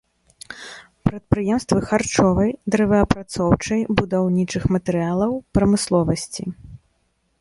Прадпрыемствы 1.07 1.79
харчовай, 1.91 2.49
дрэваапрацоўчай, 2.75 3.81
будаўнічых 3.99 4.63
матэрыялаў 4.77 5.31
прамысловасці. 5.59 6.43